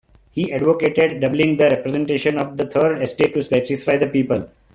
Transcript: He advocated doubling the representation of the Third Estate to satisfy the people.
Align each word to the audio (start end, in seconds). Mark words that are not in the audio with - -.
He 0.31 0.51
advocated 0.51 1.19
doubling 1.21 1.57
the 1.57 1.65
representation 1.69 2.39
of 2.39 2.57
the 2.57 2.65
Third 2.65 3.03
Estate 3.03 3.35
to 3.35 3.41
satisfy 3.43 3.97
the 3.97 4.07
people. 4.07 4.49